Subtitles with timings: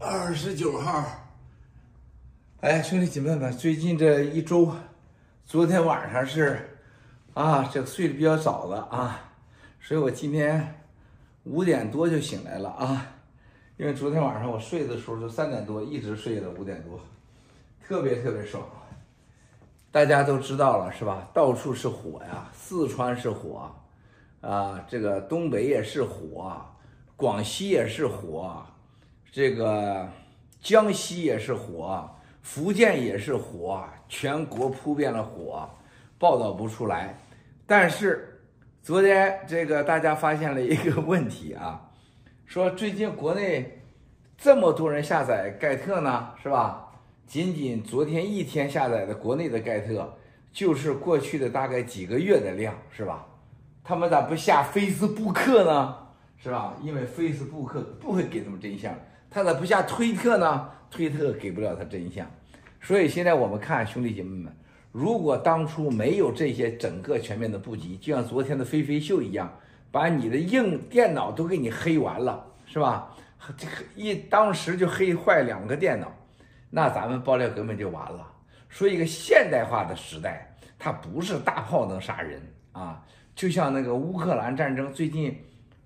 [0.00, 1.04] 二十九号，
[2.60, 4.72] 哎，兄弟姐妹们，最近这一周，
[5.44, 6.78] 昨天晚上是
[7.34, 9.32] 啊，这睡得比较早的啊，
[9.80, 10.80] 所以我今天
[11.42, 13.06] 五点多就醒来了啊，
[13.76, 17.00] 因为昨天晚上我睡的时候就三点多，一直睡到五点多，
[17.84, 18.64] 特别特别爽。
[19.90, 21.28] 大家都知道了是吧？
[21.34, 23.68] 到处是火呀，四川是火，
[24.42, 26.64] 啊，这个东北也是火，
[27.16, 28.64] 广西也是火。
[29.30, 30.08] 这个
[30.60, 32.08] 江西也是火，
[32.42, 35.68] 福建也是火，全国扑遍了火，
[36.18, 37.14] 报道不出来。
[37.66, 38.40] 但是
[38.82, 41.90] 昨天这个大家发现了一个问题啊，
[42.46, 43.82] 说最近国内
[44.36, 46.86] 这么多人下载盖特呢，是吧？
[47.26, 50.16] 仅仅昨天一天下载的国内的盖特，
[50.50, 53.26] 就是过去的大概几个月的量，是吧？
[53.84, 55.94] 他们咋不下 Facebook 呢？
[56.42, 56.74] 是吧？
[56.82, 58.94] 因为 Facebook 不会给他们真相。
[59.30, 60.68] 他咋不下推特呢？
[60.90, 62.26] 推特给不了他真相，
[62.80, 64.50] 所以现在我们看兄弟姐妹们，
[64.90, 69.52] 如果当初没有这些整个全面的布局，就像昨天的飞飞秀一样，
[69.90, 73.14] 把你的硬电脑都给你黑完了，是吧？
[73.54, 76.10] 这个一当时就黑坏两个电脑，
[76.70, 78.26] 那咱们爆料革命就完了。
[78.70, 82.40] 说一个现代化的时代，它不是大炮能杀人
[82.72, 83.04] 啊，
[83.34, 85.38] 就像那个乌克兰战争最近。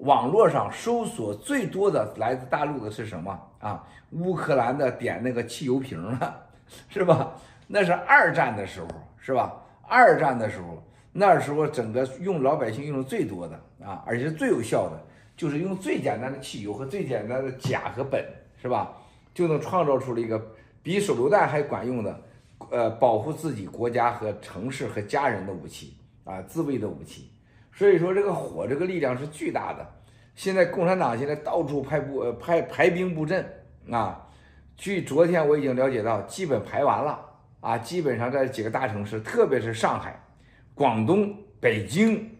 [0.00, 3.82] 网络上搜索最多的来自大陆的是什么啊？
[4.12, 6.46] 乌克兰的点那个汽油瓶了，
[6.88, 7.32] 是吧？
[7.66, 9.52] 那是二战的时候，是吧？
[9.88, 15.00] 二战的时候，那时候整个用老百姓用的最多的啊，而且最有效的，
[15.36, 18.24] 就是用最简单的汽油和最简单的钾和苯，
[18.60, 18.92] 是吧？
[19.32, 20.40] 就能创造出了一个
[20.82, 22.20] 比手榴弹还管用的，
[22.70, 27.30] 呃，保护自己国家和城市和家人的武器啊，自卫的武器。
[27.76, 29.86] 所以说，这个火这个力量是巨大的。
[30.34, 33.46] 现在共产党现在到处派部呃派排兵布阵
[33.90, 34.26] 啊。
[34.78, 37.20] 据昨天我已经了解到，基本排完了
[37.60, 37.76] 啊。
[37.76, 40.18] 基本上在几个大城市，特别是上海、
[40.74, 42.34] 广东、北京、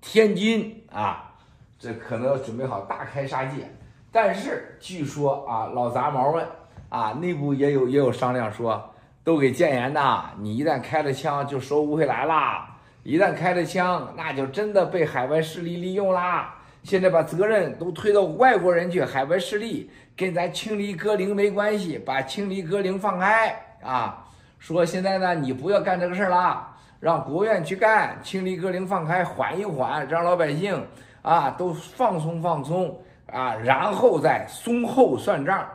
[0.00, 1.34] 天津啊，
[1.78, 3.70] 这可能要准备好大开杀戒。
[4.10, 6.46] 但是据说啊，老杂毛们
[6.88, 12.76] 啊，内部也有也有商量说，都给建言呐，你一旦开了枪，就收不回来了。
[13.08, 16.54] 一旦开了枪，那就真的被海外势力利用啦。
[16.82, 24.26] 现在把责任都推到外国人去，海外势力跟咱清理歌陵没关系，把清理歌陵放开啊！
[24.58, 26.68] 说现在呢，你不要干这个事儿了，
[27.00, 30.86] 让国务院去干，清理歌陵放开，缓一缓，让老百姓
[31.22, 32.94] 啊都放松放松
[33.32, 35.66] 啊，然后再松后算账，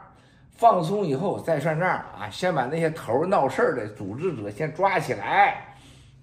[0.51, 5.72] 放松以后再算账啊，先把那些头闹事儿的组织者先抓起来。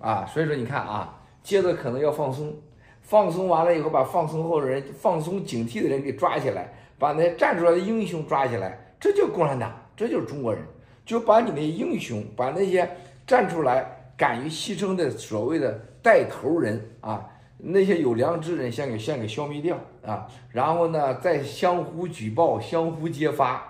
[0.00, 2.56] 啊，所以说你看啊，接着可能要放松，
[3.02, 10.64] 放松完了以后，把放松后的人、放松警惕的人给抓起来，把那站出来的英雄抓起来，这就是共产党，这就是中国人，
[11.04, 12.88] 就把你那英雄，把那些
[13.26, 17.28] 站出来敢于牺牲的所谓的带头人啊，
[17.58, 23.66] 那些有良知人，先给先给消灭掉啊，然后呢，再相互举报、相互揭发。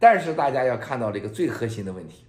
[0.00, 2.24] 但是大家要看到这个最核心的问题，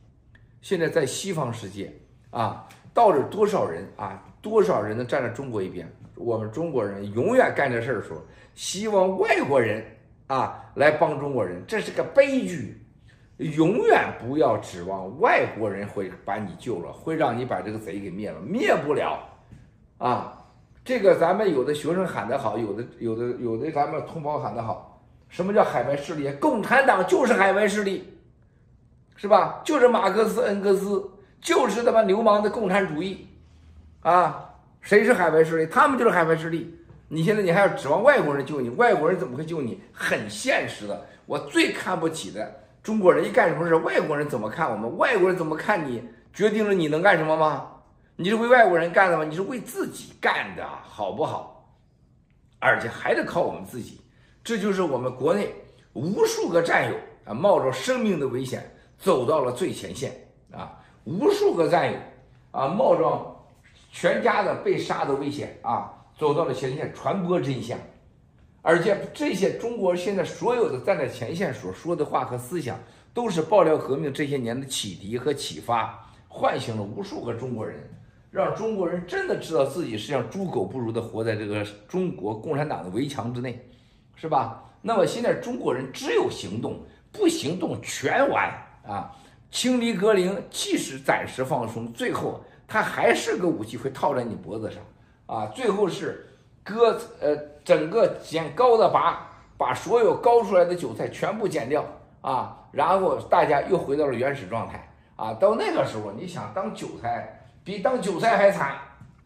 [0.62, 1.92] 现在在西方世界
[2.30, 2.68] 啊。
[2.94, 4.24] 到底多少人啊？
[4.42, 5.88] 多少人能站在中国一边？
[6.16, 8.22] 我们中国人永远干这事儿的时候，
[8.56, 9.86] 希望外国人
[10.28, 12.78] 啊来帮中国人，这是个悲剧。
[13.38, 19.20] 永远不要指望外国人会把你救了，会让你把这个贼给灭了，灭不了。
[19.98, 20.44] 啊，
[20.84, 26.32] 这个咱们有的学生喊得好，有的有的有的咱们同胞喊得好，什么叫海外势力？
[26.34, 28.12] 共产党就是海外势力，
[29.16, 29.62] 是吧？
[29.64, 31.10] 就是马克思、恩格斯。
[31.42, 33.28] 就是他妈流氓的共产主义，
[34.02, 35.66] 啊，谁是海外势力？
[35.66, 36.78] 他们就是海外势力。
[37.08, 38.70] 你现在你还要指望外国人救你？
[38.70, 39.82] 外国人怎么会救你？
[39.92, 44.98] 很现实的，我最看不起的中国人一干什么事，外国人怎么看我们？
[44.98, 46.04] 外国人怎么看你？
[46.32, 47.70] 决定了你能干什么吗？
[48.16, 49.26] 你是为外国人干的吗？
[49.26, 51.76] 你是为自己干的，好不好？
[52.60, 54.00] 而且还得靠我们自己。
[54.44, 55.54] 这就是我们国内
[55.94, 60.14] 无数个战友啊，冒着生命的危险走到了最前线
[60.52, 60.78] 啊。
[61.06, 61.98] 无数个战友
[62.52, 63.36] 啊，冒着
[63.92, 67.78] 全家的被杀的危险啊，走到了前线传播真相，
[68.62, 72.78] 而且这些中国现在所有的站在前线所说的话和思想，
[73.14, 77.80] 都是爆料革命这些年的启迪和启发，唤醒了无数个中国人，
[78.30, 83.68] 让中国人真的知道自己是像猪狗不如的活在这个中国共产党的围墙之内，
[84.16, 84.64] 是吧？
[84.84, 86.80] 那么现在中国人只有行动，
[87.12, 88.50] 不行动全完
[88.88, 89.16] 啊！
[89.52, 94.82] 清理格林，即使暂时放松，最后它还是个武器，会套在你脖子上，
[95.26, 96.26] 啊，最后是
[96.64, 101.86] 割呃整个剪高的拔，把所有高出来的韭菜全部剪掉，
[102.22, 105.34] 啊，然后大家又回到了原始状态啊。
[105.34, 108.78] 到那个时候，你想当韭菜比当韭菜还惨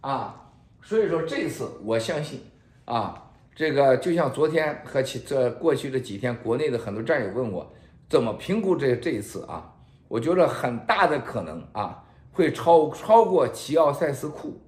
[0.02, 0.42] 啊。
[0.82, 2.44] 所以说这次我相信
[2.86, 7.72] 啊，这个就像昨天和其这过去的几天，国内的很多战友问我
[8.10, 9.74] 怎么评估这这一次啊，
[10.08, 14.62] 我觉得很大的可能啊会超超过齐奥塞斯库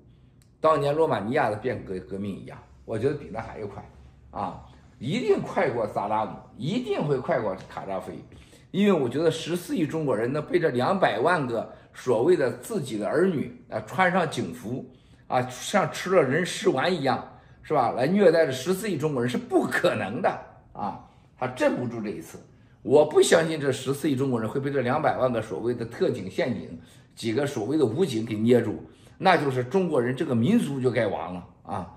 [0.59, 3.83] 当年罗马尼亚的变革革命一样，我觉得比那还要快
[4.31, 4.63] 啊。
[4.99, 8.13] 一定快过萨达姆，一定会快过卡扎菲，
[8.71, 14.83] 因为我觉得十四亿中国人能被这两百万个所谓的自己的儿女啊穿上警服
[15.27, 17.23] 啊，像吃了人食丸一样，
[17.61, 17.91] 是吧？
[17.91, 20.29] 来虐待这十四亿中国人是不可能的
[20.73, 20.99] 啊！
[21.37, 22.39] 他镇不住这一次，
[22.87, 26.79] 我不相信这十四亿中国人会被这两百万个所谓的特警陷阱、
[27.13, 28.81] 几个所谓的武警给捏住，
[29.17, 31.93] 那就是中国人这个民族就该亡了啊！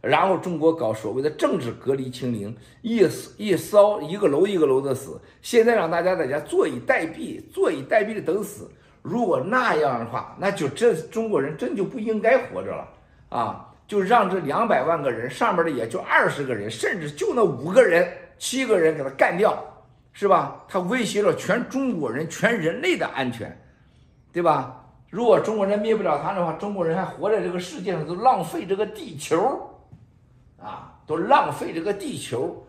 [0.00, 3.04] 然后中国搞所谓的政治隔离清零，一
[3.36, 5.20] 一烧一个楼一个楼的死。
[5.42, 8.70] 现在让大家在家坐以待毙，坐以待毙的等死。
[9.02, 12.88] 如果那样的话，那就这中国人真就不应该活着了
[13.28, 13.74] 啊！
[13.88, 18.08] 就让这两百万个人上面的也就二十个人，甚至就那五个人、
[18.38, 19.64] 七个人给他干掉，
[20.18, 20.64] 是吧？
[20.66, 23.56] 他威胁了全中国人、全人类的安全，
[24.32, 24.84] 对吧？
[25.10, 29.38] 如果中国人灭不了他的话，中国人还活在这个世界上，都浪费这个地球，
[30.60, 32.60] 啊，都浪费这个地球，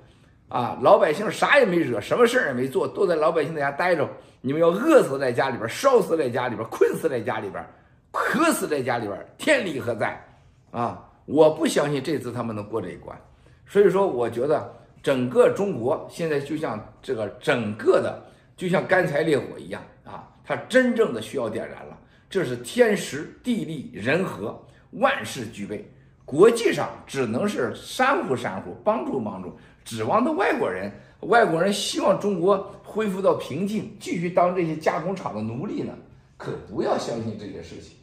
[0.48, 4.08] 啊，老百姓啥也没惹，什么事儿也没做，都在老百姓在家待着。
[4.42, 7.66] 你们要饿死在家里边，烧死在家里边，困死在家里边，
[8.12, 10.24] 渴死在家里边，天理何在？
[10.70, 13.20] 啊，我不相信这次他们能过这一关。
[13.66, 18.22] 所以说，我觉得整个中国现在就像这个整个的，
[18.58, 21.98] 就像干柴烈火一样啊，它真正的需要点燃了。
[22.30, 24.60] 这是天时地利人和，
[24.92, 25.90] 万事俱备。
[26.26, 30.92] 国际上只能是煽乎煽乎，帮助帮助，指望的外国人。
[31.22, 35.94] 外国人希望中国恢复到平静，继续当这些加工厂的奴隶呢？
[36.38, 37.98] 可不要相信这些事情。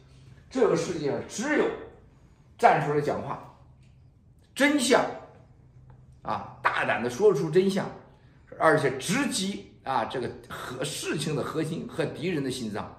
[0.49, 1.65] 这个世界上只有
[2.57, 3.41] 站出来讲话，
[4.53, 5.03] 真相
[6.21, 7.85] 啊，大胆的说出真相，
[8.59, 12.95] 而且直击啊这个核事情的核心和敌人的心脏。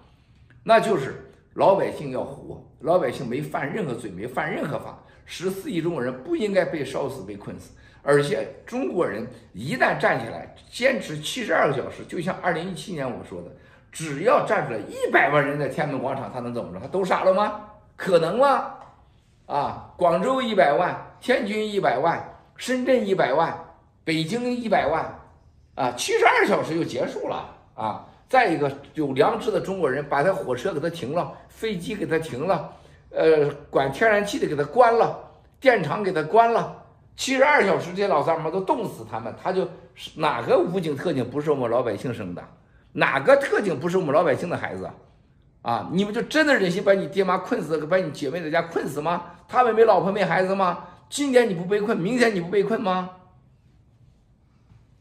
[0.63, 4.99] 那就是老百姓要活，老百姓没犯任何罪，没犯任何法。
[5.25, 7.73] 十四亿中国人不应该被烧死、被困死。
[8.03, 13.55] 而且中国人一旦站起来，坚持七十二个小时，就像二零一七年我说的，
[13.93, 16.81] 只要站出来一百万人在天安门广场，他能怎么着？
[16.81, 17.61] 他都傻了吗？
[17.97, 18.75] 可能吗？
[19.47, 23.57] 啊，广州一百万，天津一百万，深圳一百万，
[24.05, 25.19] 北京一百万，
[25.77, 28.05] 啊，七十二小时就结束了啊。
[28.29, 32.71] 再一个，有良知的中国人把他火车给他停了，飞机给他停了，
[33.11, 35.19] 呃，管天然气的给他关了，
[35.61, 36.77] 电厂给他关了，
[37.17, 39.67] 七十二小时这些老三毛都冻死他们，他就
[40.17, 42.43] 哪个武警特警不是我们老百姓生的？
[42.93, 44.91] 哪个特警不是我们老百姓的孩子？
[45.63, 49.23] 啊，你们就真的忍心把你爹妈困死，把你姐妹在家困死吗？
[49.47, 50.85] 他们没老婆没孩子吗？
[51.09, 53.11] 今天你不被困，明天你不被困吗？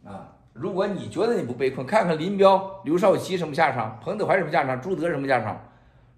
[0.06, 0.34] 啊？
[0.54, 5.60] 如果你觉得你不被困，看看林彪、刘少奇什么下场，彭德怀什么下场，朱德什么下场，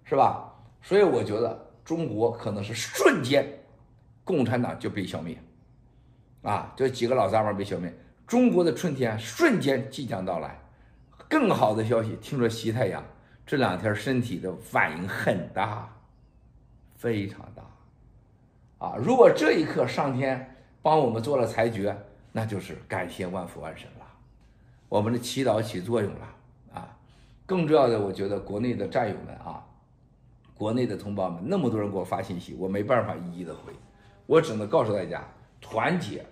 [0.03, 0.53] 是吧？
[0.81, 3.45] 所以我觉得中国可能是瞬间，
[4.23, 5.37] 共产党就被消灭，
[6.43, 7.93] 啊，这几个老杂毛被消灭，
[8.25, 10.57] 中国的春天瞬间即将到来。
[11.27, 13.03] 更好的消息，听说西太阳
[13.45, 15.93] 这两天身体的反应很大，
[16.95, 17.61] 非常大，
[18.79, 21.95] 啊，如果这一刻上天帮我们做了裁决，
[22.31, 24.05] 那就是感谢万福万神了。
[24.87, 26.27] 我们的祈祷起作用了
[26.73, 26.97] 啊！
[27.45, 29.63] 更重要的，我觉得国内的战友们啊，
[30.55, 33.73] 国内的同胞们，那么多人给我发信息，我没办法一一的回，
[34.25, 35.23] 我只能告诉大家：
[35.61, 36.25] 团结、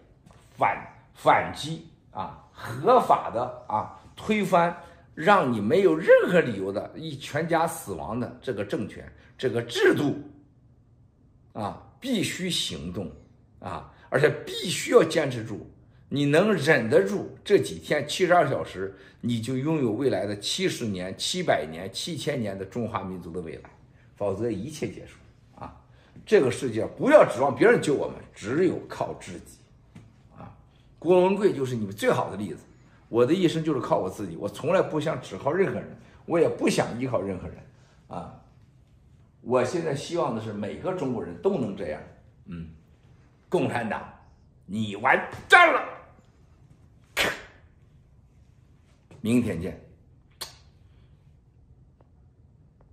[0.57, 4.75] 反反击啊，合法的啊，推翻
[5.13, 10.15] 让你没有任何理由的一全家死亡的这个政权、这个制度
[11.53, 13.11] 啊，必须行动
[13.59, 15.69] 啊，而且必须要坚持住。
[16.09, 23.69] 你能忍得住这几天七十二小时，你就拥有未来的七十年、七百年、七千年的中华民族的未来，
[24.15, 25.17] 否则一切结束
[25.59, 25.75] 啊！
[26.25, 29.57] 这个世界不要指望别人救我们，只有靠自己
[30.37, 30.55] 啊！
[30.97, 32.59] 郭文贵就是你们最好的例子。
[33.09, 37.57] 我的一生就是靠我自己，我从来不想只靠任何人，我也不想依靠任何人
[38.07, 38.33] 啊！
[39.47, 42.01] 我现在希望的是每个中国人都能这样，
[42.47, 42.67] 嗯，
[43.47, 44.03] 共产党，
[44.65, 45.81] 你完蛋了！
[49.21, 49.86] 明天见。